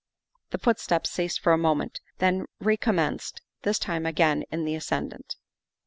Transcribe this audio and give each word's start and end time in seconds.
The 0.49 0.57
footsteps 0.57 1.11
ceased 1.11 1.41
for 1.41 1.53
a 1.53 1.59
moment, 1.59 2.01
then 2.17 2.47
recom 2.59 2.95
menced, 2.95 3.35
this 3.61 3.77
time 3.77 4.07
again 4.07 4.45
in 4.49 4.65
the 4.65 4.73
ascendant. 4.73 5.35